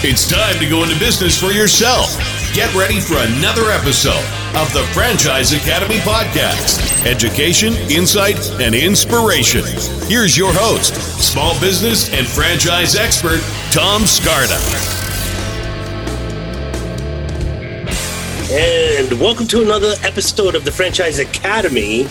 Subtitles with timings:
[0.00, 2.16] It's time to go into business for yourself.
[2.54, 4.24] Get ready for another episode
[4.54, 9.64] of the Franchise Academy podcast education, insight, and inspiration.
[10.06, 13.40] Here's your host, small business and franchise expert,
[13.72, 14.56] Tom Scarda.
[18.52, 22.06] And welcome to another episode of the Franchise Academy.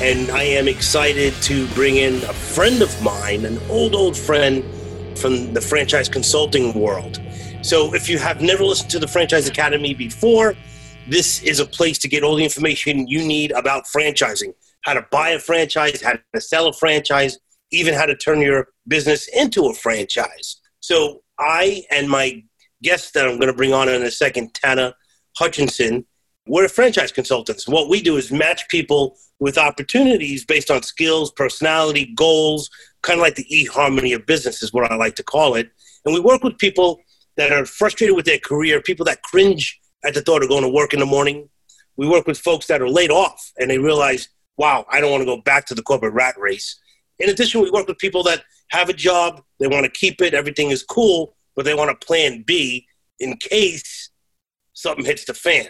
[0.00, 4.64] And I am excited to bring in a friend of mine, an old, old friend
[5.18, 7.20] from the franchise consulting world.
[7.66, 10.54] So if you have never listened to the Franchise Academy before,
[11.08, 15.04] this is a place to get all the information you need about franchising how to
[15.10, 17.40] buy a franchise, how to sell a franchise,
[17.72, 20.60] even how to turn your business into a franchise.
[20.78, 22.44] So I and my
[22.84, 24.94] guest that I'm going to bring on in a second, Tana
[25.36, 26.06] Hutchinson,
[26.46, 27.66] we're franchise consultants.
[27.66, 32.70] What we do is match people with opportunities based on skills, personality, goals,
[33.02, 35.68] kind of like the eHarmony of business is what I like to call it.
[36.04, 37.00] And we work with people
[37.36, 40.68] that are frustrated with their career, people that cringe at the thought of going to
[40.68, 41.48] work in the morning.
[41.96, 45.22] We work with folks that are laid off and they realize, wow, I don't want
[45.22, 46.78] to go back to the corporate rat race.
[47.18, 50.34] In addition, we work with people that have a job, they want to keep it,
[50.34, 52.86] everything is cool, but they want a plan B
[53.20, 54.10] in case
[54.72, 55.66] something hits the fan.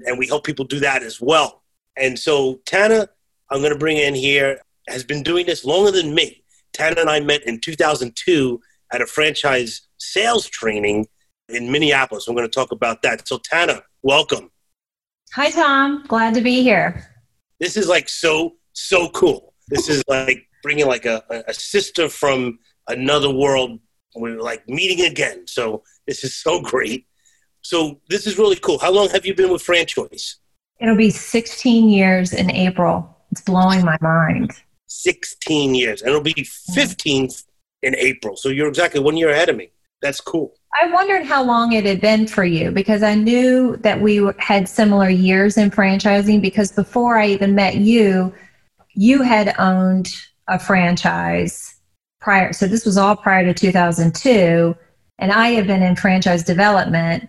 [0.00, 1.62] And we help people do that as well.
[1.96, 3.08] And so Tana,
[3.50, 6.42] I'm going to bring in here, has been doing this longer than me.
[6.72, 8.60] Tana and I met in 2002
[8.92, 11.06] at a franchise sales training
[11.48, 12.26] in Minneapolis.
[12.28, 13.26] I'm going to talk about that.
[13.26, 14.50] So, Tana, welcome.
[15.34, 16.04] Hi, Tom.
[16.08, 17.04] Glad to be here.
[17.60, 19.54] This is like so, so cool.
[19.68, 23.80] This is like bringing like a, a sister from another world.
[24.14, 25.46] We're like meeting again.
[25.46, 27.06] So, this is so great.
[27.62, 28.78] So, this is really cool.
[28.78, 30.36] How long have you been with FranChoice?
[30.80, 33.16] It'll be 16 years in April.
[33.32, 34.52] It's blowing my mind.
[34.86, 36.02] 16 years.
[36.02, 37.28] And it'll be 15
[37.82, 38.36] in April.
[38.36, 39.70] So, you're exactly one year ahead of me.
[40.06, 40.54] That's cool.
[40.80, 44.68] I wondered how long it had been for you because I knew that we had
[44.68, 48.32] similar years in franchising because before I even met you,
[48.94, 50.14] you had owned
[50.46, 51.80] a franchise
[52.20, 52.52] prior.
[52.52, 54.76] So this was all prior to 2002.
[55.18, 57.28] And I have been in franchise development,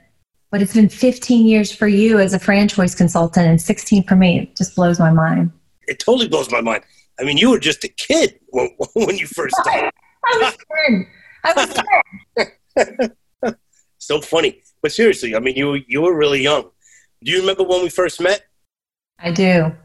[0.52, 4.42] but it's been 15 years for you as a franchise consultant and 16 for me.
[4.42, 5.52] It just blows my mind.
[5.88, 6.84] It totally blows my mind.
[7.20, 9.90] I mean, you were just a kid when, when you first started.
[10.26, 10.58] I was
[10.88, 11.08] 10.
[11.44, 11.74] I was
[12.38, 12.48] 10.
[13.98, 14.62] so funny.
[14.82, 16.70] But seriously, I mean, you you were really young.
[17.24, 18.46] Do you remember when we first met?
[19.20, 19.76] I do.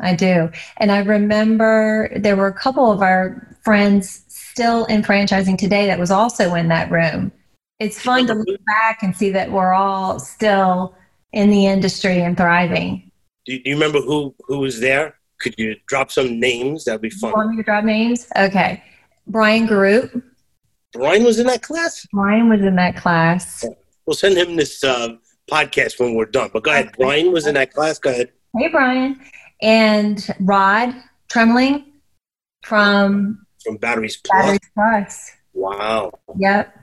[0.00, 0.50] I do.
[0.78, 5.98] And I remember there were a couple of our friends still in franchising today that
[5.98, 7.32] was also in that room.
[7.78, 10.94] It's fun to look back and see that we're all still
[11.32, 13.10] in the industry and thriving.
[13.44, 15.16] Do you, do you remember who, who was there?
[15.40, 16.84] Could you drop some names?
[16.84, 17.30] That'd be fun.
[17.30, 18.26] You want me to drop names?
[18.36, 18.82] Okay.
[19.26, 20.22] Brian Garoot.
[20.96, 22.06] Brian was in that class?
[22.12, 23.64] Brian was in that class.
[24.06, 25.16] We'll send him this uh,
[25.50, 26.50] podcast when we're done.
[26.52, 26.92] But go ahead.
[26.98, 27.98] Brian was in that class.
[27.98, 28.32] Go ahead.
[28.56, 29.20] Hey, Brian.
[29.62, 30.94] And Rod
[31.30, 31.92] Tremling
[32.64, 34.42] from from Batteries Plus.
[34.42, 35.30] Batteries Plus.
[35.54, 36.12] Wow.
[36.36, 36.74] Yep.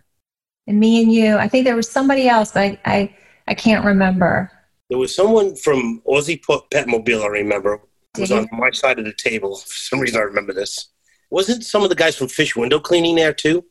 [0.67, 1.37] And me and you.
[1.37, 3.15] I think there was somebody else, but I, I,
[3.47, 4.51] I can't remember.
[4.89, 6.41] There was someone from Aussie
[6.71, 7.81] Pet Mobile, I remember,
[8.17, 9.55] was on my side of the table.
[9.67, 10.89] For some reason, I remember this.
[11.29, 13.65] Wasn't some of the guys from Fish Window Cleaning there too?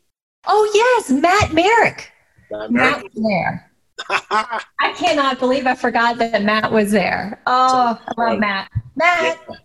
[0.47, 2.10] Oh yes, Matt Merrick.
[2.50, 3.70] Matt, Matt was there.
[4.10, 7.41] I cannot believe I forgot that Matt was there.
[7.47, 8.70] Oh, I love Matt.
[8.97, 9.41] Matt.
[9.48, 9.56] Yeah.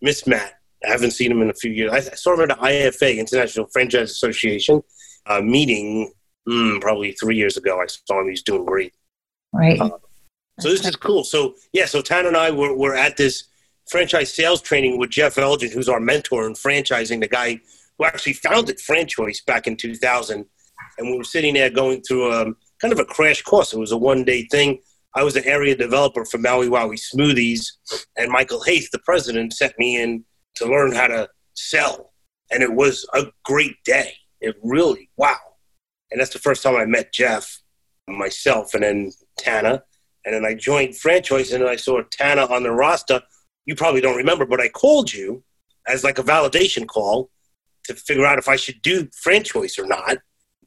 [0.00, 0.60] Miss Matt.
[0.84, 1.92] I haven't seen him in a few years.
[1.92, 4.82] I saw him at the IFA, International Franchise Association,
[5.26, 6.12] uh, meeting
[6.48, 7.80] mm, probably three years ago.
[7.80, 8.28] I saw him.
[8.28, 8.92] He's doing great.
[9.52, 9.80] Right.
[9.80, 9.90] Uh,
[10.60, 11.24] so this is cool.
[11.24, 13.44] So yeah, so Tan and I were, were at this
[13.88, 17.60] franchise sales training with Jeff Elgin, who's our mentor in franchising, the guy
[17.98, 20.44] who actually founded Franchoice back in 2000.
[20.98, 22.46] And we were sitting there going through a
[22.80, 23.72] kind of a crash course.
[23.72, 24.78] It was a one day thing.
[25.16, 27.68] I was an area developer for Maui Wowi Smoothies,
[28.16, 30.24] and Michael Haith, the president, sent me in
[30.56, 32.12] to learn how to sell.
[32.50, 34.12] And it was a great day.
[34.40, 35.36] It really, wow.
[36.10, 37.60] And that's the first time I met Jeff,
[38.08, 39.84] myself, and then Tana.
[40.24, 43.22] And then I joined Franchoice, and I saw Tana on the roster.
[43.66, 45.44] You probably don't remember, but I called you
[45.86, 47.30] as like a validation call
[47.84, 50.18] to figure out if I should do Franchoice or not.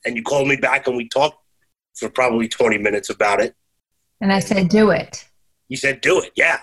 [0.05, 1.37] And you called me back and we talked
[1.95, 3.55] for probably 20 minutes about it.
[4.21, 5.27] And I said, do it.
[5.67, 6.31] You said, do it.
[6.35, 6.59] Yeah.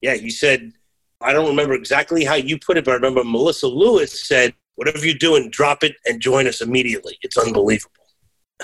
[0.00, 0.14] Yeah.
[0.14, 0.72] You said,
[1.20, 5.04] I don't remember exactly how you put it, but I remember Melissa Lewis said, whatever
[5.04, 7.18] you're doing, drop it and join us immediately.
[7.22, 7.90] It's unbelievable.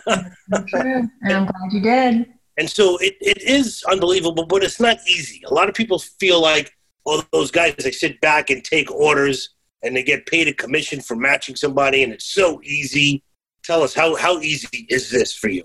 [0.07, 1.09] true.
[1.23, 2.27] and I'm glad you did.
[2.59, 5.43] And so it, it is unbelievable, but it's not easy.
[5.47, 6.71] A lot of people feel like,
[7.07, 9.51] oh, those guys, they sit back and take orders
[9.83, 13.23] and they get paid a commission for matching somebody, and it's so easy.
[13.65, 15.65] Tell us how how easy is this for you?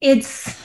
[0.00, 0.56] It's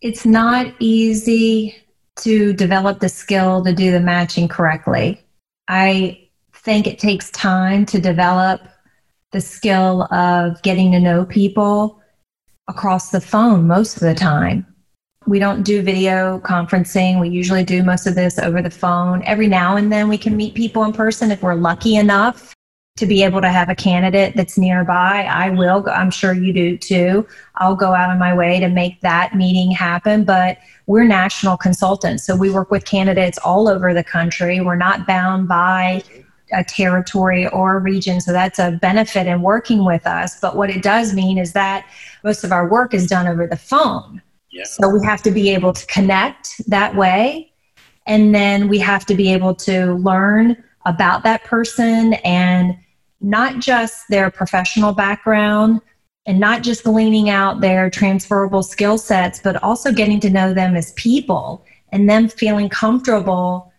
[0.00, 1.76] it's not easy
[2.16, 5.20] to develop the skill to do the matching correctly.
[5.68, 8.60] I think it takes time to develop
[9.30, 12.02] the skill of getting to know people
[12.68, 14.66] across the phone most of the time.
[15.26, 17.20] We don't do video conferencing.
[17.20, 19.22] We usually do most of this over the phone.
[19.24, 22.54] Every now and then we can meet people in person if we're lucky enough
[22.96, 25.26] to be able to have a candidate that's nearby.
[25.30, 25.88] I will.
[25.88, 27.26] I'm sure you do too.
[27.56, 30.24] I'll go out of my way to make that meeting happen.
[30.24, 34.60] But we're national consultants, so we work with candidates all over the country.
[34.60, 36.02] We're not bound by
[36.52, 40.38] a territory or a region, so that's a benefit in working with us.
[40.38, 41.86] But what it does mean is that
[42.24, 44.20] most of our work is done over the phone.
[44.52, 44.64] Yeah.
[44.64, 47.52] So we have to be able to connect that way.
[48.06, 52.76] And then we have to be able to learn about that person and
[53.20, 55.80] not just their professional background
[56.26, 60.76] and not just gleaning out their transferable skill sets, but also getting to know them
[60.76, 63.72] as people and them feeling comfortable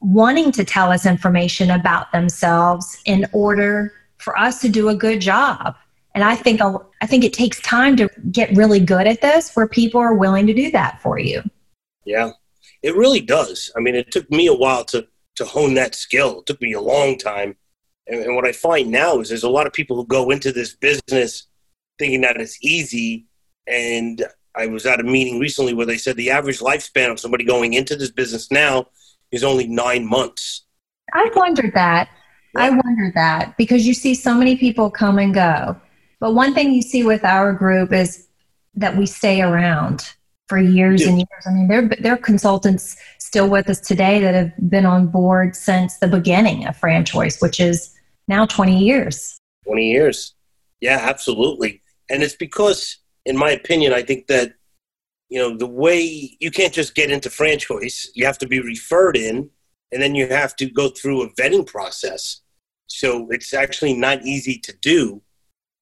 [0.00, 5.20] wanting to tell us information about themselves in order for us to do a good
[5.20, 5.74] job.
[6.14, 9.66] And I think I think it takes time to get really good at this where
[9.66, 11.42] people are willing to do that for you.
[12.04, 12.30] Yeah.
[12.82, 13.72] It really does.
[13.76, 15.06] I mean, it took me a while to
[15.36, 16.40] to hone that skill.
[16.40, 17.56] It took me a long time.
[18.06, 20.52] And, and what I find now is there's a lot of people who go into
[20.52, 21.48] this business
[21.98, 23.26] thinking that it's easy.
[23.66, 24.24] And
[24.54, 27.74] I was at a meeting recently where they said the average lifespan of somebody going
[27.74, 28.86] into this business now
[29.32, 30.64] is only nine months.
[31.12, 32.08] I wondered that.
[32.54, 32.62] Yeah.
[32.62, 35.76] I wondered that because you see so many people come and go.
[36.24, 38.28] But one thing you see with our group is
[38.76, 40.14] that we stay around
[40.48, 41.08] for years yeah.
[41.10, 41.44] and years.
[41.46, 45.98] I mean, they're they're consultants still with us today that have been on board since
[45.98, 47.94] the beginning of FranChoice, which is
[48.26, 49.38] now 20 years.
[49.66, 50.34] 20 years.
[50.80, 51.82] Yeah, absolutely.
[52.08, 54.54] And it's because, in my opinion, I think that,
[55.28, 59.18] you know, the way you can't just get into FranChoice, you have to be referred
[59.18, 59.50] in,
[59.92, 62.40] and then you have to go through a vetting process.
[62.86, 65.20] So it's actually not easy to do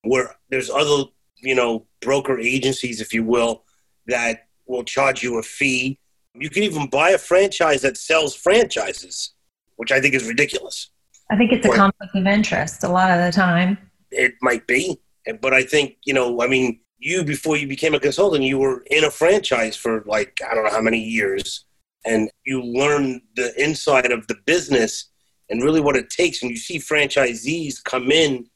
[0.02, 1.04] where there's other,
[1.38, 3.64] you know, broker agencies, if you will,
[4.06, 5.98] that will charge you a fee.
[6.34, 9.34] You can even buy a franchise that sells franchises,
[9.76, 10.90] which I think is ridiculous.
[11.30, 13.78] I think it's a conflict of interest a lot of the time.
[14.10, 15.00] It might be.
[15.40, 18.84] But I think, you know, I mean, you, before you became a consultant, you were
[18.90, 21.64] in a franchise for like, I don't know how many years.
[22.04, 25.10] And you learn the inside of the business
[25.48, 26.42] and really what it takes.
[26.42, 28.46] And you see franchisees come in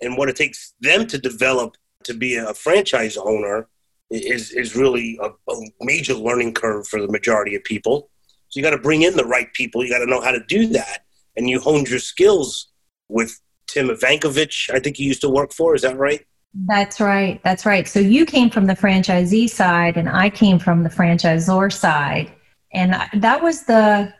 [0.00, 3.68] and what it takes them to develop to be a franchise owner
[4.10, 8.08] is is really a, a major learning curve for the majority of people.
[8.48, 9.84] So you got to bring in the right people.
[9.84, 11.04] You got to know how to do that,
[11.36, 12.68] and you honed your skills
[13.08, 14.72] with Tim Ivankovich.
[14.72, 15.74] I think you used to work for.
[15.74, 16.24] Is that right?
[16.66, 17.40] That's right.
[17.42, 17.86] That's right.
[17.86, 22.32] So you came from the franchisee side, and I came from the franchisor side,
[22.72, 24.12] and that was the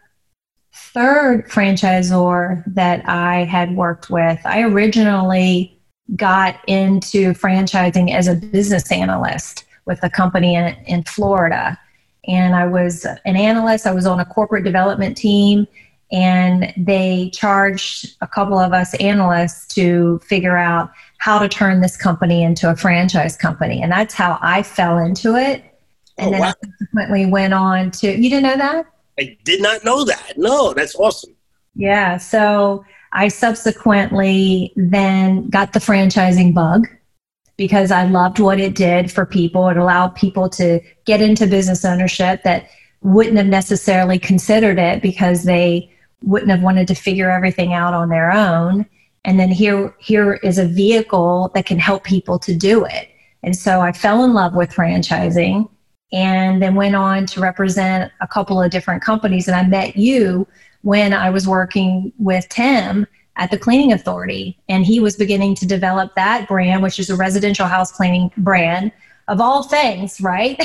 [0.76, 4.38] third franchisor that I had worked with.
[4.44, 5.78] I originally
[6.14, 11.78] got into franchising as a business analyst with a company in, in Florida.
[12.28, 15.66] And I was an analyst, I was on a corporate development team,
[16.12, 21.96] and they charged a couple of us analysts to figure out how to turn this
[21.96, 23.82] company into a franchise company.
[23.82, 25.64] And that's how I fell into it.
[26.18, 26.54] Oh, and oh, then wow.
[26.64, 28.86] subsequently went on to, you didn't know that?
[29.18, 30.34] I did not know that.
[30.36, 31.34] No, that's awesome.
[31.74, 32.16] Yeah.
[32.16, 36.88] So I subsequently then got the franchising bug
[37.56, 39.68] because I loved what it did for people.
[39.68, 42.68] It allowed people to get into business ownership that
[43.02, 45.90] wouldn't have necessarily considered it because they
[46.22, 48.86] wouldn't have wanted to figure everything out on their own.
[49.24, 53.08] And then here, here is a vehicle that can help people to do it.
[53.42, 55.68] And so I fell in love with franchising
[56.12, 59.48] and then went on to represent a couple of different companies.
[59.48, 60.46] And I met you
[60.82, 64.58] when I was working with Tim at the Cleaning Authority.
[64.68, 68.92] And he was beginning to develop that brand, which is a residential house cleaning brand
[69.28, 70.60] of all things, right?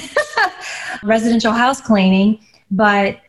[1.03, 2.39] residential house cleaning.
[2.69, 3.19] But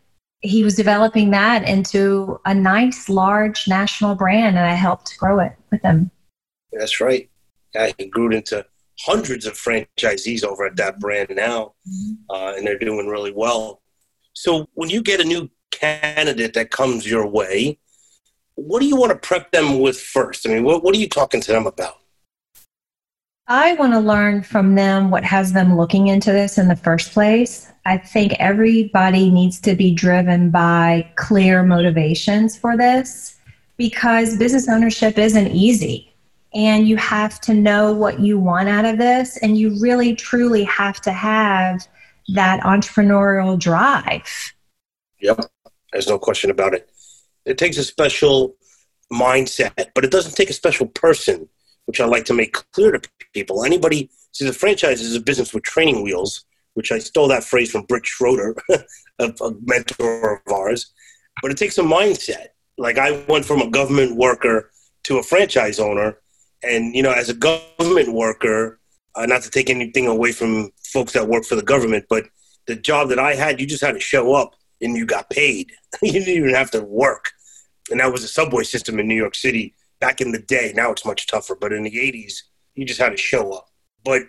[0.41, 5.53] he was developing that into a nice, large national brand, and I helped grow it
[5.71, 6.11] with him.
[6.73, 7.29] That's right.
[7.75, 8.67] Yeah, he grew it into
[9.05, 12.13] hundreds of franchisees over at that brand now, mm-hmm.
[12.31, 13.83] uh, and they're doing really well.
[14.33, 17.79] So when you get a new candidate that comes your way,
[18.55, 20.47] what do you want to prep them with first?
[20.47, 21.97] I mean, what, what are you talking to them about?
[23.49, 27.13] I want to learn from them what has them looking into this in the first
[27.13, 27.71] place.
[27.85, 33.37] I think everybody needs to be driven by clear motivations for this
[33.77, 36.12] because business ownership isn't easy.
[36.55, 40.65] And you have to know what you want out of this and you really truly
[40.65, 41.87] have to have
[42.29, 44.53] that entrepreneurial drive.
[45.21, 45.41] Yep
[45.93, 46.91] there's no question about it.
[47.45, 48.57] It takes a special
[49.13, 51.49] mindset but it doesn't take a special person
[51.85, 53.65] which i like to make clear to people.
[53.65, 57.71] Anybody see the franchise is a business with training wheels which i stole that phrase
[57.71, 58.85] from britt schroeder a,
[59.19, 60.93] a mentor of ours
[61.43, 62.49] but it takes a mindset.
[62.79, 64.71] Like i went from a government worker
[65.05, 66.22] to a franchise owner
[66.63, 68.81] and you know, as a government worker,
[69.15, 72.25] uh, not to take anything away from folks that work for the government, but
[72.67, 75.73] the job that I had, you just had to show up and you got paid.
[76.03, 77.33] you didn't even have to work.
[77.91, 80.73] And that was a subway system in New York City back in the day.
[80.75, 82.35] Now it's much tougher, but in the 80s,
[82.75, 83.69] you just had to show up.
[84.05, 84.23] But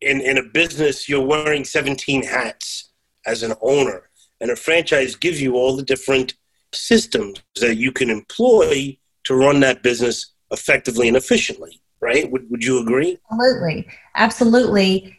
[0.00, 2.90] in, in a business, you're wearing 17 hats
[3.26, 4.08] as an owner.
[4.40, 6.34] And a franchise gives you all the different
[6.72, 12.30] systems that you can employ to run that business effectively and efficiently, right?
[12.30, 13.18] Would, would you agree?
[13.30, 13.88] Absolutely.
[14.14, 15.18] Absolutely.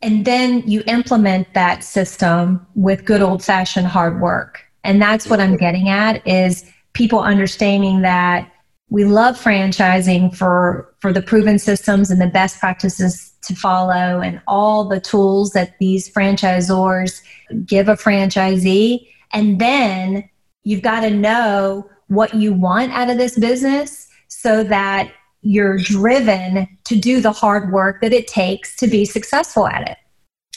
[0.00, 4.64] And then you implement that system with good old fashioned hard work.
[4.84, 8.50] And that's what I'm getting at is people understanding that
[8.92, 14.40] we love franchising for for the proven systems and the best practices to follow and
[14.46, 17.22] all the tools that these franchisors
[17.64, 20.28] give a franchisee and then
[20.64, 24.01] you've got to know what you want out of this business
[24.42, 29.66] so that you're driven to do the hard work that it takes to be successful
[29.66, 29.96] at it.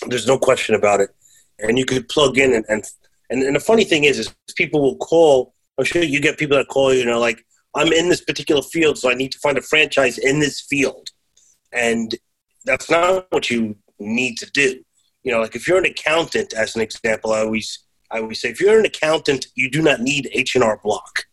[0.07, 1.09] There's no question about it.
[1.59, 2.83] And you could plug in and, and,
[3.29, 6.57] and, and the funny thing is, is people will call, I'm sure you get people
[6.57, 9.39] that call you, you know, like, I'm in this particular field, so I need to
[9.39, 11.09] find a franchise in this field.
[11.73, 12.15] And
[12.63, 14.81] that's not what you need to do.
[15.23, 18.49] You know, like if you're an accountant, as an example, I always I always say
[18.49, 21.25] if you're an accountant, you do not need H and R Block.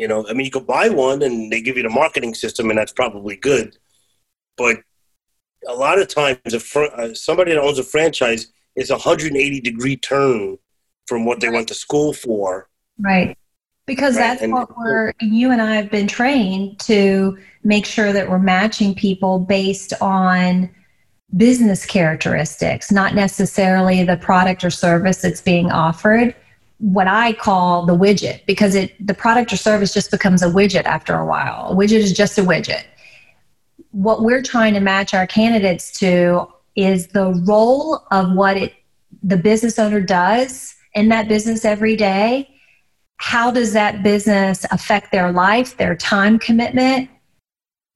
[0.00, 2.70] You know, I mean, you could buy one and they give you the marketing system,
[2.70, 3.76] and that's probably good.
[4.56, 4.78] But
[5.68, 9.60] a lot of times, a fr- uh, somebody that owns a franchise is a 180
[9.60, 10.56] degree turn
[11.06, 12.70] from what they went to school for.
[12.98, 13.36] Right.
[13.84, 14.22] Because right.
[14.22, 18.38] that's and, what we're, you and I have been trained to make sure that we're
[18.38, 20.70] matching people based on
[21.36, 26.34] business characteristics, not necessarily the product or service that's being offered
[26.80, 30.84] what I call the widget because it the product or service just becomes a widget
[30.84, 31.68] after a while.
[31.70, 32.84] A widget is just a widget.
[33.90, 38.74] What we're trying to match our candidates to is the role of what it
[39.22, 42.48] the business owner does in that business every day.
[43.18, 47.10] How does that business affect their life, their time commitment?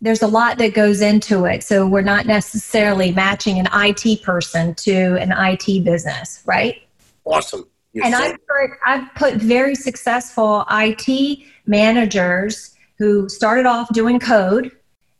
[0.02, 1.62] There's a lot that goes into it.
[1.62, 6.82] So we're not necessarily matching an IT person to an IT business, right?
[7.24, 7.66] Awesome
[8.02, 14.70] and I've put, I've put very successful IT managers who started off doing code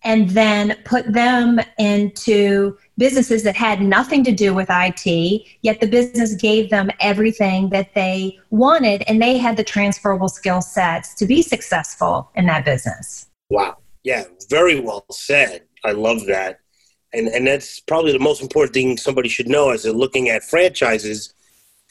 [0.05, 5.87] and then put them into businesses that had nothing to do with IT, yet the
[5.87, 11.27] business gave them everything that they wanted, and they had the transferable skill sets to
[11.27, 13.27] be successful in that business.
[13.49, 13.79] Wow.
[14.05, 15.63] Yeah, very well said.
[15.85, 16.61] I love that.
[17.15, 20.45] And, and that's probably the most important thing somebody should know as they're looking at
[20.45, 21.33] franchises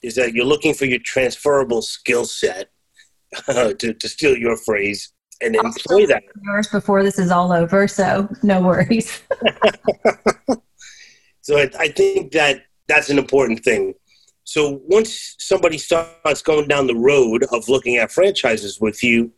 [0.04, 2.70] is that you're looking for your transferable skill set,
[3.48, 6.24] uh, to, to steal your phrase, and employ that.
[6.44, 9.22] Yours before this is all over, so no worries.
[11.42, 13.94] so I, I think that that's an important thing.
[14.44, 19.32] So once somebody starts going down the road of looking at franchises with you,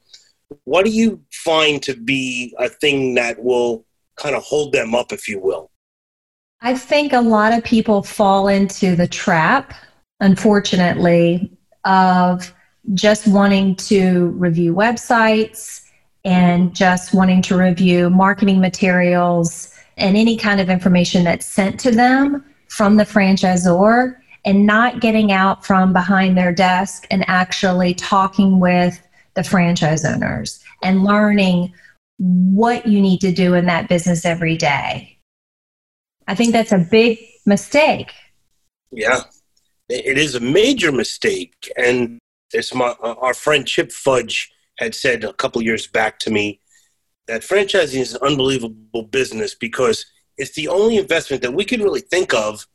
[0.64, 3.86] what do you find to be a thing that will
[4.18, 5.72] kind of hold them up, if you will?
[6.62, 9.74] I think a lot of people fall into the trap
[10.20, 11.52] unfortunately,
[11.84, 12.54] of
[12.94, 15.82] just wanting to review websites
[16.24, 21.92] and just wanting to review marketing materials and any kind of information that's sent to
[21.92, 28.60] them from the franchisor and not getting out from behind their desk and actually talking
[28.60, 29.02] with
[29.36, 31.74] the franchise owners and learning
[32.18, 35.18] what you need to do in that business every day.
[36.28, 38.12] I think that's a big mistake.
[38.92, 39.22] Yeah,
[39.90, 41.72] it is a major mistake.
[41.78, 42.20] And
[42.52, 46.60] there's my, uh, our friend Chip Fudge had said a couple years back to me
[47.28, 50.06] that franchising is an unbelievable business because
[50.38, 52.68] it's the only investment that we can really think of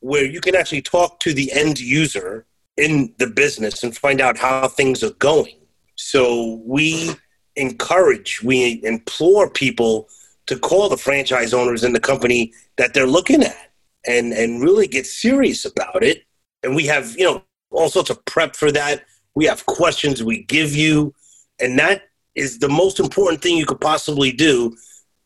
[0.00, 2.46] where you can actually talk to the end user
[2.76, 5.56] in the business and find out how things are going.
[5.94, 7.10] So we
[7.56, 10.08] encourage, we implore people
[10.46, 13.72] to call the franchise owners in the company that they're looking at
[14.06, 16.25] and, and really get serious about it
[16.66, 19.04] and we have you know all sorts of prep for that.
[19.34, 21.14] We have questions we give you,
[21.60, 22.02] and that
[22.34, 24.76] is the most important thing you could possibly do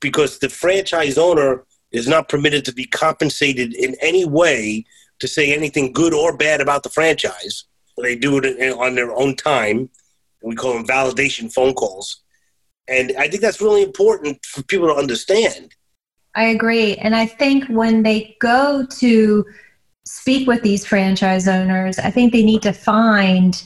[0.00, 4.84] because the franchise owner is not permitted to be compensated in any way
[5.18, 7.64] to say anything good or bad about the franchise.
[7.98, 9.90] They do it on their own time.
[10.42, 12.22] We call them validation phone calls.
[12.88, 15.74] And I think that's really important for people to understand.
[16.34, 16.96] I agree.
[16.96, 19.44] And I think when they go to
[20.10, 23.62] speak with these franchise owners, I think they need to find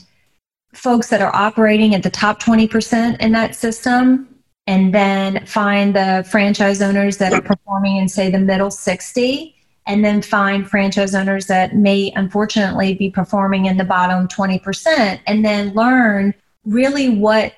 [0.73, 4.27] folks that are operating at the top 20% in that system
[4.67, 9.55] and then find the franchise owners that are performing in say the middle 60
[9.87, 15.45] and then find franchise owners that may unfortunately be performing in the bottom 20% and
[15.45, 16.33] then learn
[16.65, 17.53] really what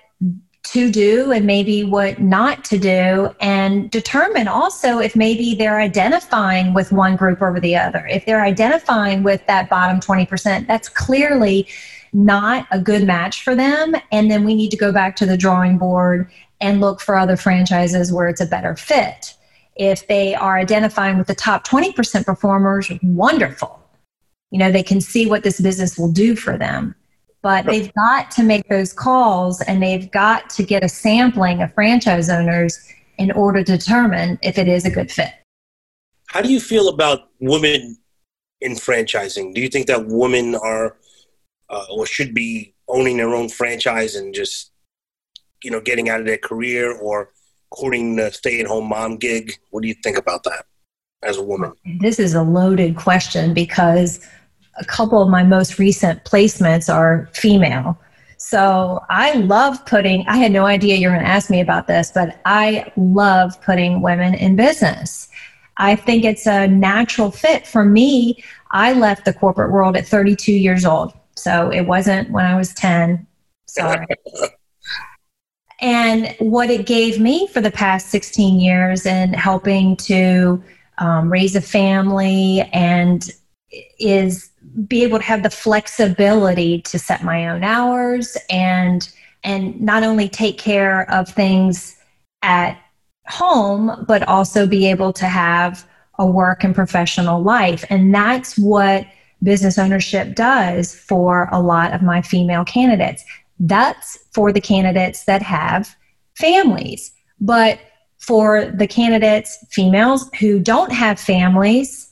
[0.72, 6.74] to do and maybe what not to do and determine also if maybe they're identifying
[6.74, 11.68] with one group over the other if they're identifying with that bottom 20% that's clearly
[12.14, 15.38] not a good match for them and then we need to go back to the
[15.38, 19.36] drawing board and look for other franchises where it's a better fit.
[19.76, 23.80] If they are identifying with the top 20% performers, wonderful.
[24.50, 26.96] You know, they can see what this business will do for them.
[27.42, 31.74] But they've got to make those calls and they've got to get a sampling of
[31.74, 32.80] franchise owners
[33.18, 35.32] in order to determine if it is a good fit.
[36.28, 37.98] How do you feel about women
[38.60, 39.54] in franchising?
[39.54, 40.98] Do you think that women are
[41.70, 44.72] uh, or should be owning their own franchise and just
[45.64, 47.32] you know, getting out of their career or
[47.72, 49.54] courting the stay-at-home mom gig?
[49.72, 50.66] What do you think about that
[51.24, 51.74] as a woman?
[52.00, 54.26] This is a loaded question because
[54.78, 58.00] a couple of my most recent placements are female.
[58.38, 61.88] So I love putting, I had no idea you were going to ask me about
[61.88, 65.28] this, but I love putting women in business.
[65.78, 68.44] I think it's a natural fit for me.
[68.72, 71.14] I left the corporate world at 32 years old.
[71.36, 73.26] So it wasn't when I was 10.
[73.68, 74.06] Sorry.
[75.82, 80.62] and what it gave me for the past 16 years in helping to
[81.00, 83.30] um, raise a family and
[84.00, 84.50] is
[84.88, 89.10] be able to have the flexibility to set my own hours and
[89.44, 91.96] and not only take care of things
[92.42, 92.78] at
[93.28, 95.88] home but also be able to have
[96.20, 99.06] a work and professional life and that's what
[99.44, 103.24] business ownership does for a lot of my female candidates
[103.60, 105.96] that's for the candidates that have
[106.36, 107.12] families.
[107.40, 107.80] But
[108.20, 112.07] for the candidates, females who don't have families,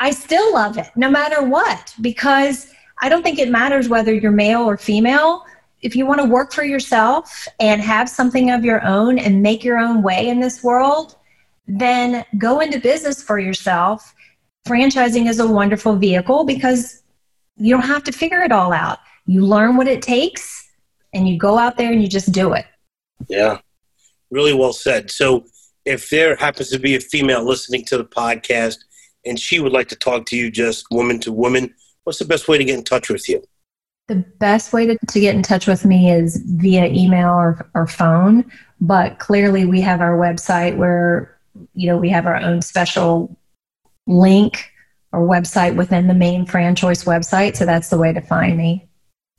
[0.00, 4.32] I still love it no matter what because I don't think it matters whether you're
[4.32, 5.44] male or female.
[5.82, 9.62] If you want to work for yourself and have something of your own and make
[9.62, 11.16] your own way in this world,
[11.66, 14.14] then go into business for yourself.
[14.66, 17.02] Franchising is a wonderful vehicle because
[17.56, 18.98] you don't have to figure it all out.
[19.26, 20.66] You learn what it takes
[21.12, 22.64] and you go out there and you just do it.
[23.28, 23.58] Yeah,
[24.30, 25.10] really well said.
[25.10, 25.44] So,
[25.86, 28.78] if there happens to be a female listening to the podcast
[29.24, 32.48] and she would like to talk to you just woman to woman, what's the best
[32.48, 33.42] way to get in touch with you?
[34.08, 37.86] The best way to, to get in touch with me is via email or, or
[37.86, 38.50] phone.
[38.80, 41.38] But clearly, we have our website where,
[41.74, 43.36] you know, we have our own special
[44.06, 44.72] link
[45.12, 47.56] or website within the main franchise website.
[47.56, 48.88] So that's the way to find me.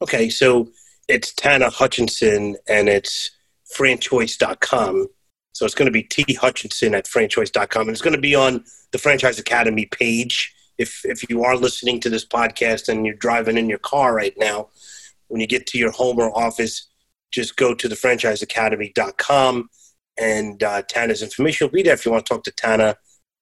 [0.01, 0.29] Okay.
[0.29, 0.69] So
[1.07, 3.31] it's Tana Hutchinson and it's
[3.75, 5.07] franchoice.com.
[5.53, 7.81] So it's going to be T Hutchinson at franchoice.com.
[7.81, 10.53] And it's going to be on the Franchise Academy page.
[10.77, 14.33] If, if you are listening to this podcast and you're driving in your car right
[14.37, 14.69] now,
[15.27, 16.87] when you get to your home or office,
[17.31, 19.69] just go to the franchiseacademy.com
[20.19, 22.97] and uh, Tana's information will be there if you want to talk to Tana,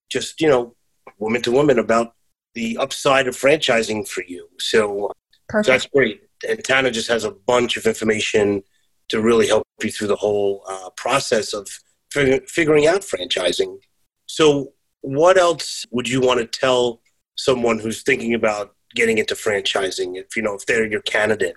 [0.10, 0.76] just, you know,
[1.18, 2.14] woman to woman about
[2.54, 4.48] the upside of franchising for you.
[4.60, 5.12] So,
[5.52, 8.64] so that's great and Tana just has a bunch of information
[9.10, 11.68] to really help you through the whole uh, process of
[12.12, 13.80] figuring out franchising.
[14.26, 17.02] So, what else would you want to tell
[17.36, 20.18] someone who's thinking about getting into franchising?
[20.18, 21.56] If you know, if they're your candidate,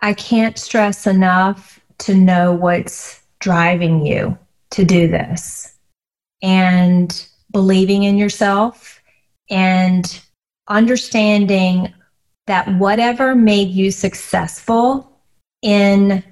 [0.00, 4.36] I can't stress enough to know what's driving you
[4.70, 5.76] to do this,
[6.42, 9.00] and believing in yourself,
[9.50, 10.20] and
[10.68, 11.92] understanding
[12.46, 15.20] that whatever made you successful
[15.62, 16.22] in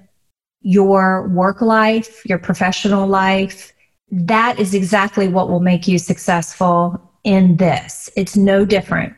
[0.64, 3.72] your work life, your professional life,
[4.10, 8.10] that is exactly what will make you successful in this.
[8.16, 9.12] It's no different.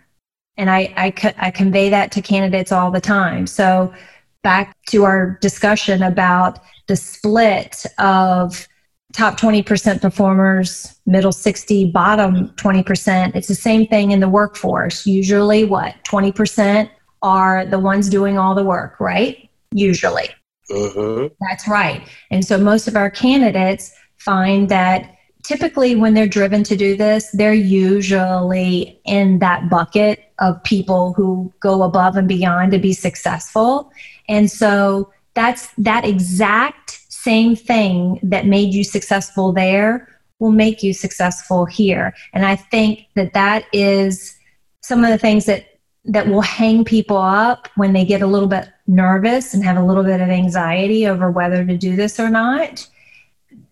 [0.57, 3.47] And I, I, I convey that to candidates all the time.
[3.47, 3.95] So,
[4.43, 8.69] back to our discussion about the split of
[9.13, 13.35] top 20% performers, middle 60, bottom 20%.
[13.35, 15.07] It's the same thing in the workforce.
[15.07, 16.91] Usually, what, 20%
[17.23, 19.49] are the ones doing all the work, right?
[19.73, 20.29] Usually.
[20.71, 21.35] Mm-hmm.
[21.41, 22.07] That's right.
[22.31, 27.31] And so most of our candidates find that typically when they're driven to do this,
[27.33, 33.93] they're usually in that bucket of people who go above and beyond to be successful.
[34.29, 40.93] And so that's that exact same thing that made you successful there will make you
[40.93, 42.15] successful here.
[42.33, 44.37] And I think that that is
[44.83, 45.67] some of the things that
[46.09, 49.85] that will hang people up when they get a little bit nervous and have a
[49.85, 52.87] little bit of anxiety over whether to do this or not.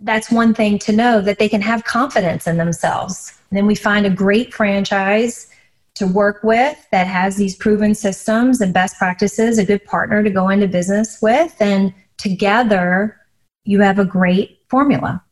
[0.01, 3.39] That's one thing to know that they can have confidence in themselves.
[3.51, 5.49] And then we find a great franchise
[5.95, 10.31] to work with that has these proven systems and best practices, a good partner to
[10.31, 13.17] go into business with, and together
[13.65, 15.23] you have a great formula.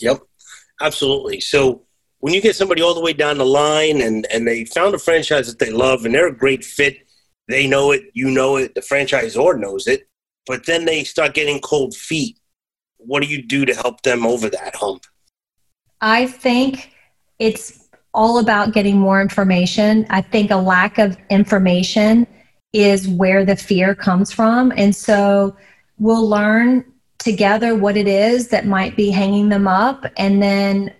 [0.00, 0.20] Yep,
[0.80, 1.40] absolutely.
[1.40, 1.82] So
[2.18, 4.98] when you get somebody all the way down the line and, and they found a
[4.98, 6.98] franchise that they love and they're a great fit,
[7.48, 10.08] they know it, you know it, the franchisor knows it,
[10.46, 12.38] but then they start getting cold feet.
[12.98, 15.04] What do you do to help them over that hump?
[16.00, 16.92] I think
[17.38, 20.06] it's all about getting more information.
[20.10, 22.26] I think a lack of information
[22.72, 24.72] is where the fear comes from.
[24.76, 25.56] And so
[25.98, 26.84] we'll learn
[27.18, 30.92] together what it is that might be hanging them up and then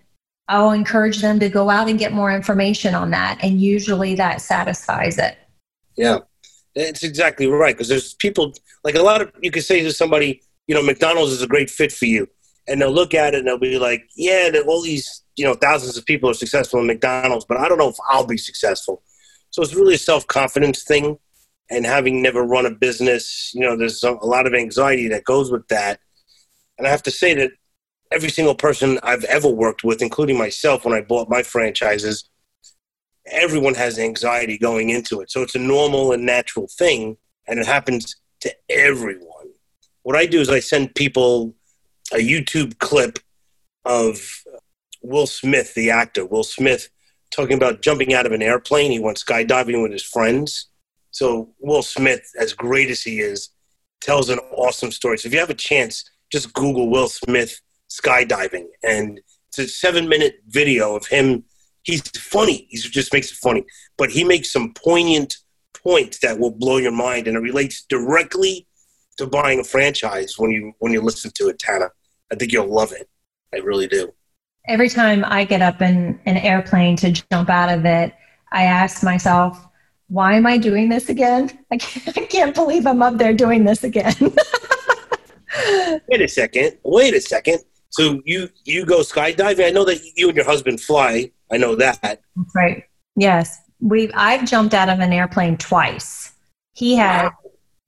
[0.49, 3.39] I'll encourage them to go out and get more information on that.
[3.43, 5.37] And usually that satisfies it.
[5.97, 6.19] Yeah,
[6.75, 7.75] it's exactly right.
[7.75, 8.53] Because there's people,
[8.85, 11.71] like a lot of, you could say to somebody, you know, McDonald's is a great
[11.71, 12.29] fit for you.
[12.69, 15.97] And they'll look at it and they'll be like, yeah, all these, you know, thousands
[15.97, 19.03] of people are successful in McDonald's, but I don't know if I'll be successful.
[19.51, 21.19] So it's really a self confidence thing.
[21.71, 25.51] And having never run a business, you know, there's a lot of anxiety that goes
[25.51, 26.01] with that.
[26.77, 27.53] And I have to say that
[28.13, 32.29] every single person I've ever worked with, including myself when I bought my franchises,
[33.27, 35.31] everyone has anxiety going into it.
[35.31, 39.53] So it's a normal and natural thing, and it happens to everyone.
[40.03, 41.55] What I do is I send people
[42.13, 43.19] a YouTube clip
[43.85, 44.43] of
[45.03, 46.89] Will Smith, the actor, Will Smith,
[47.31, 48.91] talking about jumping out of an airplane.
[48.91, 50.69] He went skydiving with his friends.
[51.11, 53.51] So Will Smith, as great as he is,
[54.01, 55.19] tells an awesome story.
[55.19, 60.09] So if you have a chance, just Google Will Smith skydiving, and it's a seven
[60.09, 61.45] minute video of him.
[61.83, 62.67] He's funny.
[62.71, 63.65] He just makes it funny,
[63.99, 65.37] but he makes some poignant
[65.83, 68.67] points that will blow your mind, and it relates directly
[69.17, 71.91] to buying a franchise when you when you listen to it, Tana.
[72.31, 73.09] I think you'll love it.
[73.53, 74.13] I really do.
[74.69, 78.15] Every time I get up in an airplane to jump out of it,
[78.53, 79.67] I ask myself,
[80.09, 81.59] why am I doing this again?
[81.71, 84.15] I can't, I can't believe I'm up there doing this again.
[86.09, 86.79] wait a second.
[86.85, 87.59] Wait a second.
[87.91, 89.67] So you you go skydiving.
[89.67, 91.31] I know that you and your husband fly.
[91.53, 92.01] I know that.
[92.03, 92.85] That's right.
[93.15, 96.33] Yes, We've I've jumped out of an airplane twice.
[96.73, 97.33] He had wow.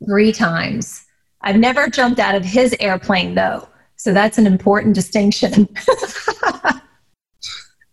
[0.05, 1.07] three times.
[1.40, 3.68] I've never jumped out of his airplane though.
[3.96, 5.68] So that's an important distinction.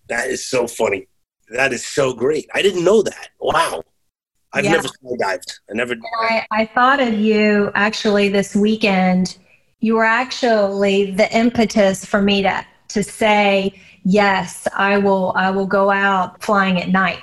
[0.10, 1.08] that is so funny.
[1.50, 2.50] That is so great.
[2.56, 3.30] I didn't know that.
[3.40, 3.84] Wow.
[4.52, 4.72] I've yeah.
[4.72, 5.60] never skydived.
[5.70, 5.96] I never.
[6.24, 9.38] I, I thought of you actually this weekend
[9.80, 15.68] you were actually the impetus for me to to say yes i will i will
[15.68, 17.22] go out flying at night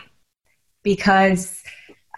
[0.83, 1.63] because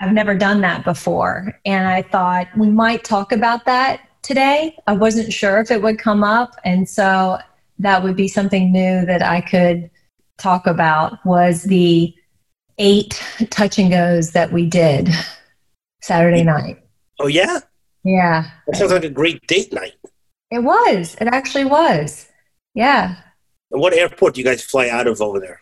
[0.01, 1.59] i've never done that before.
[1.65, 4.77] And i thought we might talk about that today.
[4.87, 6.55] I wasn't sure if it would come up.
[6.63, 7.39] And so
[7.79, 9.91] that would be something new that i could
[10.39, 12.15] talk about was the
[12.79, 15.09] eight touch and goes that we did
[16.03, 16.83] saturday night.
[17.19, 17.61] Oh yeah?
[18.05, 18.51] Yeah.
[18.67, 19.95] That sounds like a great date night.
[20.51, 21.17] It was.
[21.21, 22.29] It actually was.
[22.75, 23.17] Yeah.
[23.71, 25.61] And what airport do you guys fly out of over there?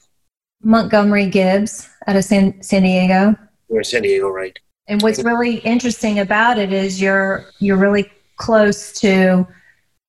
[0.62, 3.36] Montgomery Gibbs out of San, San Diego.
[3.68, 4.58] We're in San Diego, right?
[4.88, 9.46] And what's really interesting about it is you're you're really close to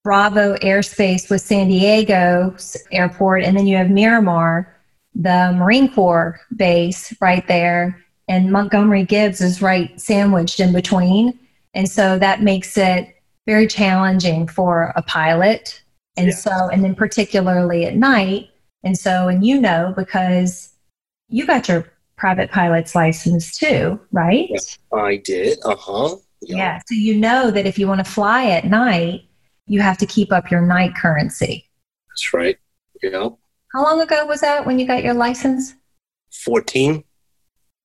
[0.04, 2.56] Bravo airspace with San Diego
[2.92, 4.74] airport, and then you have Miramar,
[5.14, 11.38] the Marine Corps base right there, and Montgomery Gibbs is right sandwiched in between,
[11.74, 13.14] and so that makes it
[13.46, 15.82] very challenging for a pilot.
[16.18, 16.36] And yeah.
[16.36, 18.50] so, and then particularly at night.
[18.84, 20.74] And so, and you know, because
[21.28, 24.50] you got your private pilot's license too, right?
[24.50, 25.60] Yeah, I did.
[25.64, 26.16] Uh huh.
[26.42, 26.58] Yeah.
[26.58, 26.80] yeah.
[26.88, 29.24] So you know that if you want to fly at night,
[29.68, 31.70] you have to keep up your night currency.
[32.10, 32.58] That's right.
[33.02, 33.30] Yeah.
[33.74, 35.76] How long ago was that when you got your license?
[36.32, 37.04] 14,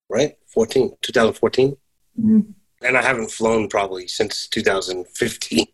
[0.09, 0.35] right?
[0.47, 1.77] 14, 2014.
[2.19, 2.51] Mm-hmm
[2.85, 5.67] and I haven't flown probably since 2015.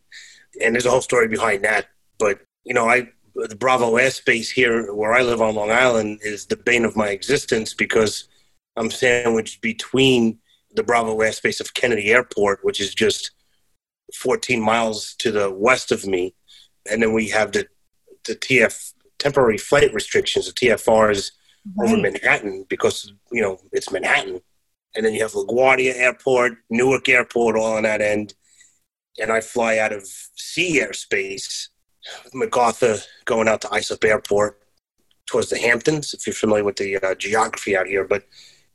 [0.62, 1.88] And there's a whole story behind that.
[2.20, 6.46] But you know, I the Bravo airspace here where I live on Long Island is
[6.46, 8.28] the bane of my existence because
[8.76, 10.38] I'm sandwiched between
[10.72, 13.32] the Bravo airspace of Kennedy Airport, which is just
[14.14, 16.34] 14 miles to the west of me,
[16.88, 17.66] and then we have the
[18.26, 21.32] the TF temporary flight restrictions, the TFRs
[21.76, 21.90] right.
[21.90, 24.40] over Manhattan because you know it's Manhattan,
[24.94, 28.34] and then you have LaGuardia Airport, Newark Airport, all on that end,
[29.20, 31.68] and I fly out of sea airspace,
[32.32, 34.60] MacArthur going out to Islip Airport
[35.26, 38.24] towards the Hamptons, if you're familiar with the uh, geography out here, but.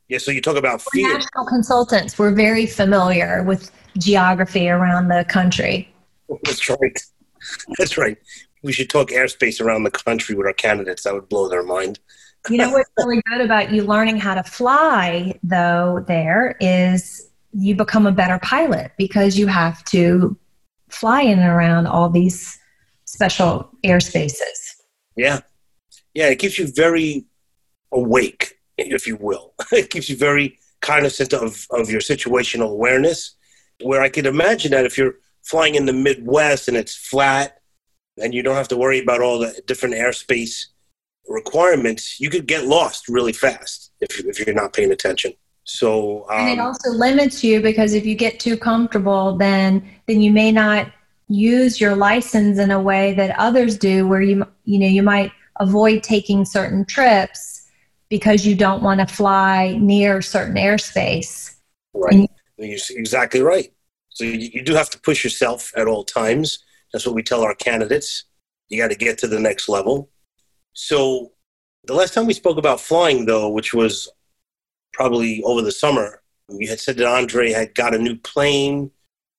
[0.08, 1.08] Yeah, so you talk about fear.
[1.08, 2.20] We're national consultants.
[2.20, 5.92] We're very familiar with geography around the country.
[6.44, 7.00] That's right.
[7.80, 8.16] That's right.
[8.62, 11.04] We should talk airspace around the country with our candidates.
[11.04, 12.00] That would blow their mind.
[12.50, 17.76] you know what's really good about you learning how to fly, though, there is you
[17.76, 20.38] become a better pilot because you have to
[20.90, 22.60] fly in and around all these
[23.16, 24.60] special airspaces.
[25.16, 25.40] Yeah.
[26.14, 27.26] Yeah, it keeps you very
[27.92, 29.54] awake, if you will.
[29.72, 33.36] It keeps you very cognizant of, of your situational awareness
[33.82, 37.62] where I could imagine that if you're flying in the Midwest and it's flat
[38.22, 40.66] and you don't have to worry about all the different airspace
[41.28, 45.34] requirements, you could get lost really fast if, if you're not paying attention.
[45.64, 49.84] So, um, and it um, also limits you because if you get too comfortable, then
[50.06, 50.92] then you may not
[51.28, 55.32] use your license in a way that others do, where you you know you might
[55.60, 57.68] avoid taking certain trips
[58.10, 61.56] because you don't want to fly near certain airspace.
[61.94, 62.30] Right.
[62.58, 63.74] You're exactly right.
[64.10, 66.64] So you, you do have to push yourself at all times.
[66.94, 68.26] That's what we tell our candidates.
[68.70, 70.10] You got to get to the next level.
[70.74, 71.32] So
[71.86, 74.10] the last time we spoke about flying, though, which was
[74.94, 78.92] probably over the summer, you had said that Andre had got a new plane,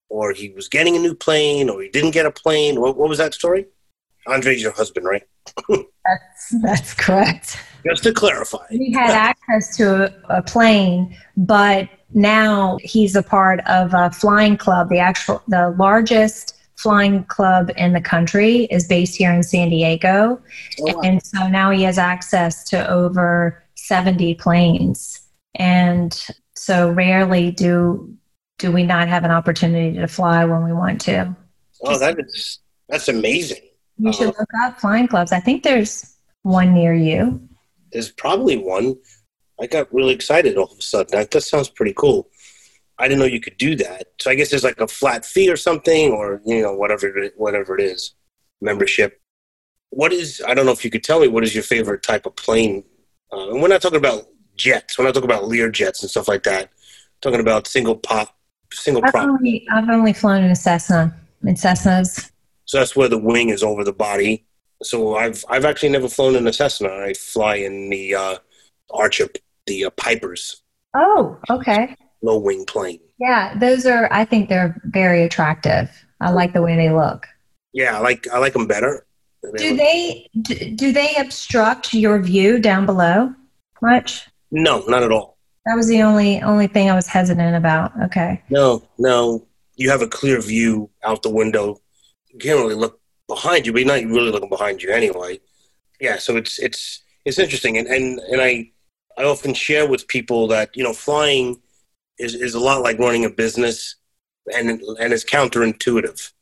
[0.09, 2.81] or he was getting a new plane, or he didn't get a plane.
[2.81, 3.67] What, what was that story?
[4.27, 5.23] Andre's your husband, right?
[5.69, 7.59] that's that's correct.
[7.87, 13.61] Just to clarify, he had access to a, a plane, but now he's a part
[13.67, 14.89] of a flying club.
[14.89, 20.41] The actual, the largest flying club in the country is based here in San Diego,
[20.81, 21.01] oh, wow.
[21.03, 25.21] and so now he has access to over seventy planes.
[25.59, 26.21] And
[26.55, 28.15] so rarely do
[28.59, 31.35] do we not have an opportunity to fly when we want to.
[31.83, 33.63] Oh, that is that's amazing.
[33.99, 35.33] You should uh, look up flying clubs.
[35.33, 37.49] I think there's one near you.
[37.93, 38.97] There's probably one.
[39.61, 41.19] I got really excited all of a sudden.
[41.19, 42.29] That, that sounds pretty cool.
[42.99, 44.09] I didn't know you could do that.
[44.21, 47.79] So I guess there's like a flat fee or something, or you know whatever whatever
[47.79, 48.15] it is,
[48.61, 49.21] membership.
[49.91, 50.43] What is?
[50.47, 52.85] I don't know if you could tell me what is your favorite type of plane.
[53.33, 54.99] Uh, and we're not talking about jets.
[54.99, 56.71] We're not talking about Lear jets and stuff like that.
[56.71, 58.36] We're talking about single pop,
[58.73, 59.29] single I've prop.
[59.29, 61.15] Only, I've only flown in a Cessna.
[61.43, 62.31] In Cessnas.
[62.65, 64.45] So that's where the wing is over the body.
[64.83, 66.89] So I've I've actually never flown in a Cessna.
[66.89, 68.39] I fly in the uh,
[68.91, 69.29] Archer
[69.67, 70.63] the uh, Pipers.
[70.95, 71.95] Oh, okay.
[72.23, 73.01] Low wing plane.
[73.19, 74.13] Yeah, those are.
[74.13, 75.91] I think they're very attractive.
[76.21, 77.27] I like the way they look.
[77.73, 79.07] Yeah, I like I like them better.
[79.43, 79.79] They do look.
[79.79, 80.29] they
[80.75, 83.35] do they obstruct your view down below
[83.81, 84.27] much?
[84.51, 85.36] No, not at all.
[85.67, 87.93] That was the only only thing I was hesitant about.
[88.05, 88.43] Okay.
[88.51, 89.47] No, no.
[89.75, 91.81] You have a clear view out the window.
[92.29, 95.41] You can't really look behind you, but you're not really looking behind you anyway.
[96.01, 98.71] Yeah, so it's it's it's interesting, and and and I
[99.19, 101.61] I often share with people that you know flying
[102.19, 103.97] is is a lot like running a business,
[104.55, 106.33] and and it's counterintuitive.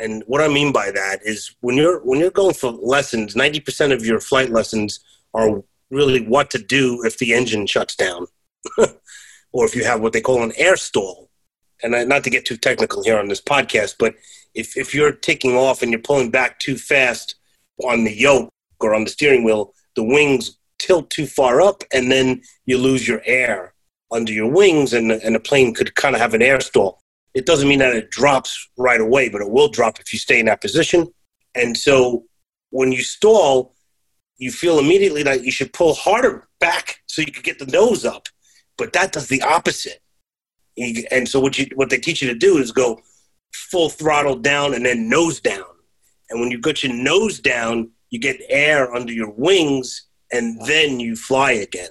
[0.00, 3.60] And what I mean by that is when you're when you're going for lessons, ninety
[3.60, 5.00] percent of your flight lessons
[5.34, 8.26] are really what to do if the engine shuts down,
[9.52, 11.28] or if you have what they call an air stall.
[11.82, 14.14] And not to get too technical here on this podcast, but
[14.54, 17.36] if if you're taking off and you're pulling back too fast
[17.84, 22.10] on the yoke or on the steering wheel, the wings tilt too far up and
[22.10, 23.74] then you lose your air
[24.10, 27.00] under your wings and, and the plane could kind of have an air stall.
[27.34, 30.40] It doesn't mean that it drops right away, but it will drop if you stay
[30.40, 31.06] in that position.
[31.54, 32.24] And so
[32.70, 33.74] when you stall,
[34.38, 38.04] you feel immediately that you should pull harder back so you can get the nose
[38.04, 38.26] up.
[38.80, 40.00] But that does the opposite.
[41.10, 43.00] And so what you what they teach you to do is go
[43.52, 45.66] full throttle down and then nose down.
[46.30, 50.98] And when you get your nose down, you get air under your wings and then
[50.98, 51.90] you fly again.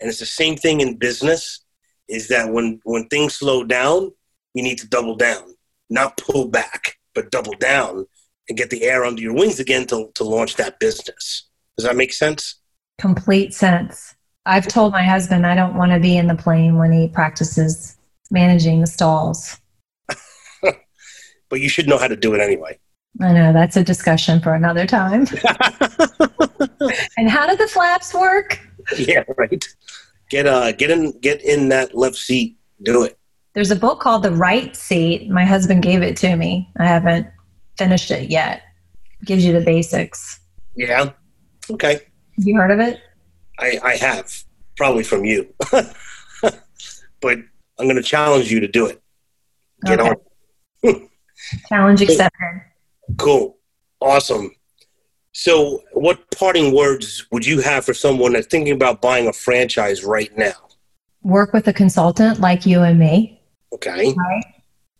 [0.00, 1.60] And it's the same thing in business
[2.08, 4.12] is that when, when things slow down,
[4.54, 5.54] you need to double down,
[5.90, 8.06] not pull back, but double down
[8.48, 11.48] and get the air under your wings again to, to launch that business.
[11.76, 12.56] Does that make sense?
[12.98, 14.14] Complete sense.
[14.46, 17.96] I've told my husband I don't want to be in the plane when he practices
[18.30, 19.58] managing the stalls.
[20.62, 22.78] but you should know how to do it anyway.
[23.20, 25.26] I know that's a discussion for another time.
[27.16, 28.58] and how do the flaps work?
[28.98, 29.64] Yeah, right.
[30.30, 32.58] Get uh get in get in that left seat.
[32.82, 33.16] Do it.
[33.54, 35.30] there's a book called The Right Seat.
[35.30, 36.68] My husband gave it to me.
[36.78, 37.26] I haven't
[37.78, 38.62] finished it yet.
[39.20, 40.40] It gives you the basics.
[40.74, 41.10] Yeah.
[41.70, 41.92] Okay.
[41.92, 43.00] Have you heard of it?
[43.58, 44.32] I, I have,
[44.76, 45.52] probably from you.
[45.72, 47.38] but
[47.78, 49.00] I'm going to challenge you to do it.
[49.84, 50.14] Get Okay.
[50.84, 51.08] on.
[51.68, 52.62] Challenge accepted.
[53.18, 53.58] Cool.
[54.00, 54.50] Awesome.
[55.32, 60.04] So, what parting words would you have for someone that's thinking about buying a franchise
[60.04, 60.52] right now?
[61.22, 63.40] Work with a consultant like you and me.
[63.72, 64.14] Okay.
[64.16, 64.44] Right.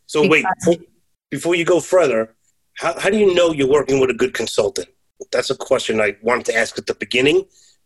[0.06, 0.86] So, wait, Because- before,
[1.30, 2.34] before you go further,
[2.78, 4.88] how, how do you know you're working with a good consultant?
[5.30, 7.44] That's a question I wanted to ask at the beginning.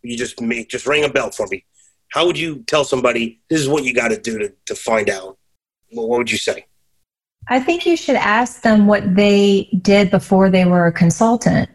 [0.09, 1.65] You just make, just ring a bell for me.
[2.11, 5.11] How would you tell somebody this is what you got to do to to find
[5.11, 5.39] out?
[5.91, 6.67] What what would you say?
[7.49, 11.69] I think you should ask them what they did before they were a consultant.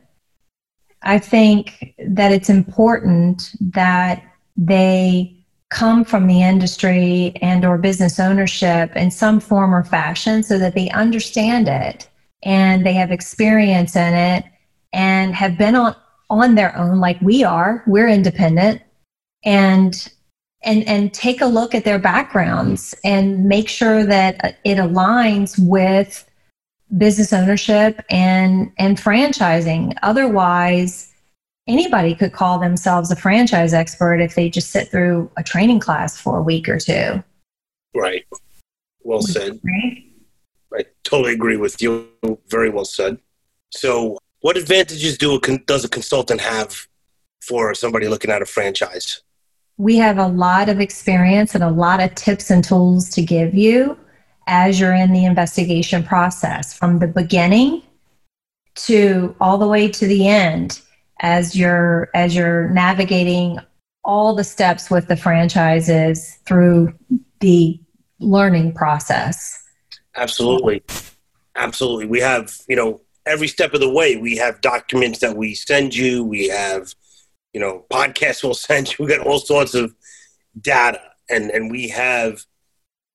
[1.01, 4.23] I think that it's important that
[4.55, 5.35] they
[5.69, 10.75] come from the industry and or business ownership in some form or fashion so that
[10.75, 12.07] they understand it
[12.43, 14.45] and they have experience in it
[14.93, 15.95] and have been on
[16.41, 18.81] on their own like we are we're independent
[19.43, 20.11] and
[20.63, 26.27] and and take a look at their backgrounds and make sure that it aligns with
[26.97, 31.11] business ownership and and franchising otherwise
[31.67, 36.19] anybody could call themselves a franchise expert if they just sit through a training class
[36.19, 37.23] for a week or two
[37.95, 38.25] Right.
[39.03, 39.59] Well said.
[39.63, 40.07] right
[40.75, 42.09] I totally agree with you.
[42.47, 43.19] Very well said.
[43.69, 46.87] So, what advantages do a does a consultant have
[47.41, 49.21] for somebody looking at a franchise?
[49.77, 53.55] we have a lot of experience and a lot of tips and tools to give
[53.55, 53.97] you
[54.45, 57.81] as you're in the investigation process from the beginning
[58.75, 60.79] to all the way to the end
[61.21, 63.57] as you're as you're navigating
[64.03, 66.93] all the steps with the franchises through
[67.39, 67.79] the
[68.19, 69.63] learning process
[70.15, 70.83] Absolutely.
[71.55, 72.05] Absolutely.
[72.05, 75.95] We have, you know, every step of the way, we have documents that we send
[75.95, 76.23] you.
[76.23, 76.93] We have,
[77.53, 79.05] you know, podcasts we'll send you.
[79.05, 79.93] We got all sorts of
[80.59, 81.01] data.
[81.29, 82.43] And, and we have,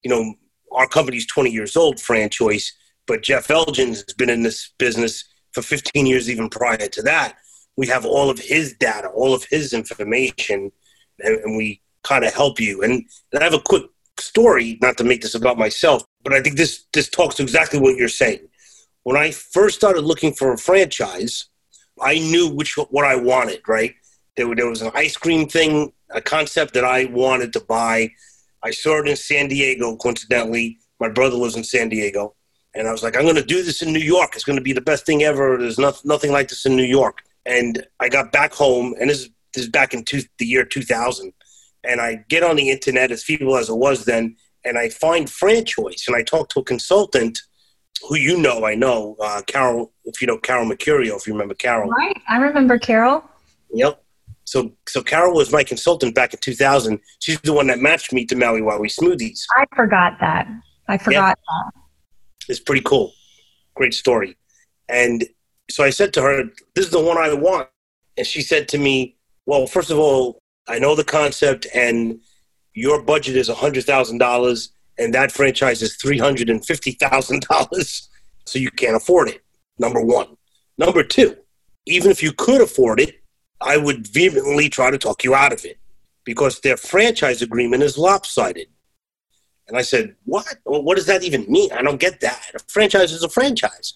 [0.03, 0.35] you know,
[0.73, 2.73] our company's 20 years old, FranChoice,
[3.07, 7.37] but Jeff Elgin has been in this business for 15 years, even prior to that.
[7.77, 10.73] We have all of his data, all of his information,
[11.21, 12.83] and, and we kind of help you.
[12.83, 13.85] And, and I have a quick
[14.19, 17.79] story, not to make this about myself, but I think this this talks to exactly
[17.79, 18.49] what you're saying.
[19.03, 21.47] When I first started looking for a franchise,
[22.01, 23.63] I knew which what I wanted.
[23.67, 23.95] Right
[24.37, 28.11] there, there was an ice cream thing, a concept that I wanted to buy.
[28.63, 29.97] I saw it in San Diego.
[29.97, 32.35] Coincidentally, my brother lives in San Diego,
[32.75, 34.35] and I was like, I'm going to do this in New York.
[34.35, 35.57] It's going to be the best thing ever.
[35.59, 37.23] There's not, nothing like this in New York.
[37.47, 40.65] And I got back home, and this is, this is back in two, the year
[40.65, 41.33] 2000
[41.85, 45.29] and I get on the internet as feeble as it was then, and I find
[45.29, 46.05] franchise.
[46.07, 47.39] and I talk to a consultant
[48.07, 51.55] who you know, I know, uh, Carol, if you know Carol Mercurio, if you remember
[51.55, 51.91] Carol.
[51.91, 53.25] right i remember carol
[53.73, 54.03] Yep.
[54.45, 56.99] So, so Carol was my consultant back in 2000.
[57.19, 59.45] She's the one that matched me to Maui Wowi Smoothies.
[59.57, 60.49] i forgot that
[60.89, 61.73] i forgot that
[62.49, 63.13] It's pretty cool.
[63.75, 64.37] Great story.
[64.89, 65.25] And
[65.71, 67.69] so I said to her, This is the one I want.
[68.17, 72.19] And she said to me, Well, first of all, I know the concept, and
[72.73, 78.09] your budget is $100,000, and that franchise is $350,000.
[78.47, 79.43] So you can't afford it.
[79.79, 80.37] Number one.
[80.77, 81.37] Number two,
[81.87, 83.21] even if you could afford it,
[83.61, 85.79] I would vehemently try to talk you out of it
[86.25, 88.69] because their franchise agreement is lopsided.
[89.67, 90.47] And I said, What?
[90.65, 91.73] What does that even mean?
[91.73, 92.51] I don't get that.
[92.55, 93.95] A franchise is a franchise.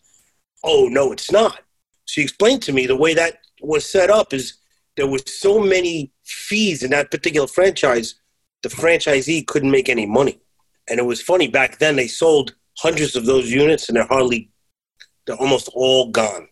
[0.64, 1.60] Oh, no, it's not.
[2.04, 4.58] She explained to me the way that was set up is
[4.96, 8.16] there was so many fees in that particular franchise,
[8.62, 10.41] the franchisee couldn't make any money.
[10.88, 14.50] And it was funny, back then they sold hundreds of those units and they're hardly,
[15.26, 16.48] they're almost all gone.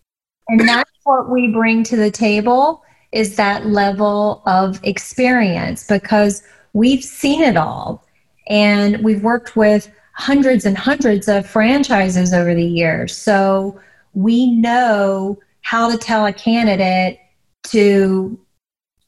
[0.49, 7.03] And that's what we bring to the table is that level of experience because we've
[7.03, 8.05] seen it all.
[8.49, 13.17] And we've worked with hundreds and hundreds of franchises over the years.
[13.17, 13.81] So
[14.15, 17.19] we know how to tell a candidate
[17.65, 18.39] to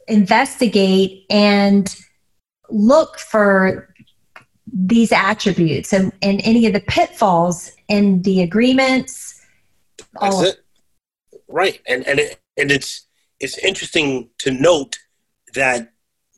[0.09, 1.95] investigate and
[2.71, 3.92] look for
[4.73, 9.41] these attributes and, and any of the pitfalls in the agreements.
[10.21, 10.65] That's it.
[11.49, 11.81] Right.
[11.87, 13.07] And and it, and it's
[13.41, 14.99] it's interesting to note
[15.55, 15.93] that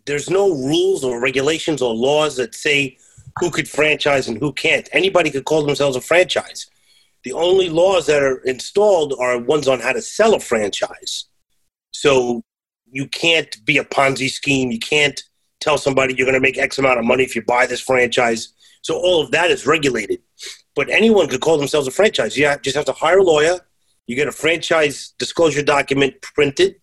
[0.06, 2.98] there's no rules or regulations or laws that say
[3.38, 4.88] who could franchise and who can't.
[4.92, 6.66] Anybody could call themselves a franchise.
[7.22, 11.26] The only laws that are installed are ones on how to sell a franchise.
[11.90, 12.42] So
[12.90, 14.70] you can't be a Ponzi scheme.
[14.70, 15.22] You can't
[15.64, 18.52] tell somebody you're going to make X amount of money if you buy this franchise.
[18.82, 20.20] So all of that is regulated.
[20.76, 22.36] But anyone could call themselves a franchise.
[22.36, 23.58] You just have to hire a lawyer.
[24.06, 26.76] You get a franchise disclosure document printed.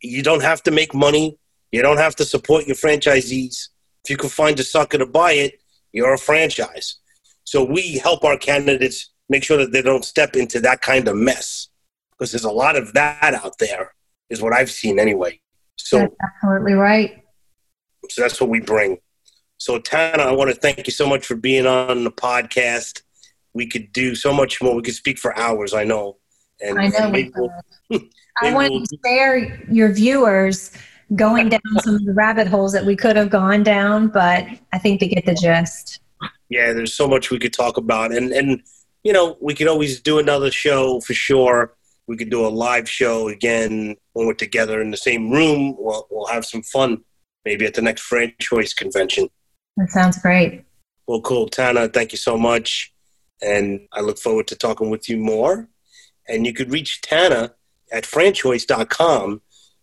[0.00, 1.38] You don't have to make money.
[1.70, 3.68] You don't have to support your franchisees.
[4.04, 5.60] If you can find a sucker to buy it,
[5.92, 6.96] you're a franchise.
[7.44, 11.16] So we help our candidates make sure that they don't step into that kind of
[11.16, 11.68] mess
[12.10, 13.94] because there's a lot of that out there,
[14.30, 15.40] is what I've seen anyway.
[15.76, 17.21] So that's absolutely right.
[18.10, 18.98] So that's what we bring.
[19.58, 23.02] So Tana, I want to thank you so much for being on the podcast.
[23.54, 24.74] We could do so much more.
[24.74, 25.74] We could speak for hours.
[25.74, 26.16] I know.
[26.60, 27.30] And I know.
[27.90, 28.00] We'll,
[28.42, 30.72] I want we'll, to spare your viewers
[31.16, 34.78] going down some of the rabbit holes that we could have gone down, but I
[34.78, 36.00] think they get the gist.
[36.48, 38.62] Yeah, there's so much we could talk about, and and
[39.02, 41.74] you know we could always do another show for sure.
[42.06, 45.76] We could do a live show again when we're together in the same room.
[45.78, 47.02] We'll we'll have some fun,
[47.44, 49.28] maybe at the next franchise convention.
[49.76, 50.64] That sounds great.
[51.06, 51.88] Well, cool, Tana.
[51.88, 52.92] Thank you so much,
[53.40, 55.68] and I look forward to talking with you more.
[56.28, 57.54] And you could reach Tana
[57.90, 59.40] at franchoice.com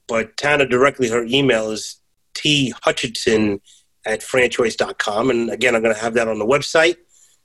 [0.09, 2.01] but Tana directly, her email is
[2.33, 3.61] t hutchinson
[4.05, 5.29] at franchoice.com.
[5.29, 6.97] And again, I'm going to have that on the website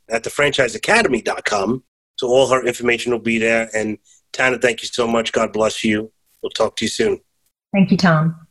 [0.08, 1.84] at thefranchiseacademy.com.
[2.16, 3.68] So all her information will be there.
[3.74, 3.98] And
[4.32, 5.30] Tana, thank you so much.
[5.30, 6.10] God bless you.
[6.42, 7.20] We'll talk to you soon.
[7.72, 8.43] Thank you, Tom.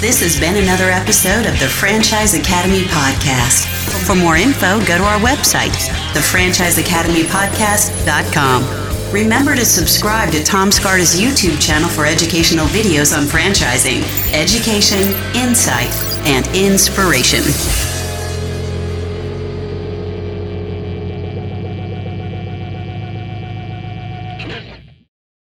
[0.00, 3.66] This has been another episode of the Franchise Academy Podcast.
[4.06, 5.74] For more info, go to our website,
[6.14, 9.12] thefranchiseacademypodcast.com.
[9.12, 15.90] Remember to subscribe to Tom Scarda's YouTube channel for educational videos on franchising, education, insight,
[16.28, 17.42] and inspiration.